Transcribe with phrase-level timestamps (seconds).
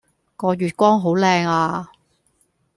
[0.35, 1.91] 個月光好靚呀